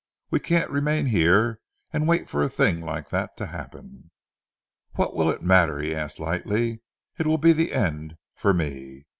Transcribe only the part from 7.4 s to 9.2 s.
the end for me.